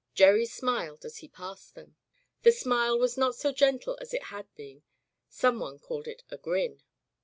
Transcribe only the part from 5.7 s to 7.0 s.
called it a grin.